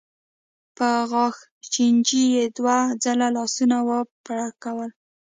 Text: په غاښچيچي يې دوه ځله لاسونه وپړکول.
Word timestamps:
په 0.77 0.89
غاښچيچي 1.11 2.21
يې 2.35 2.45
دوه 2.57 2.77
ځله 3.03 3.27
لاسونه 3.37 3.77
وپړکول. 3.89 4.89